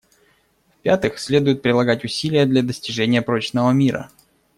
В-пятых, 0.79 1.19
следует 1.19 1.61
прилагать 1.61 2.03
усилия 2.03 2.47
для 2.47 2.63
достижения 2.63 3.21
прочного 3.21 3.69
мира. 3.69 4.09